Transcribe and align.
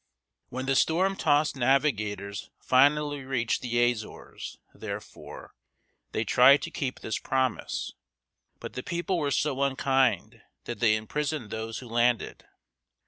When 0.49 0.65
the 0.65 0.75
storm 0.75 1.15
tossed 1.15 1.55
navigators 1.55 2.49
finally 2.59 3.23
reached 3.23 3.61
the 3.61 3.91
Azores, 3.91 4.57
therefore, 4.73 5.53
they 6.11 6.23
tried 6.23 6.63
to 6.63 6.71
keep 6.71 7.01
this 7.01 7.19
promise; 7.19 7.93
but 8.59 8.73
the 8.73 8.81
people 8.81 9.19
were 9.19 9.29
so 9.29 9.61
unkind 9.61 10.41
that 10.63 10.79
they 10.79 10.95
imprisoned 10.95 11.51
those 11.51 11.77
who 11.77 11.87
landed. 11.87 12.45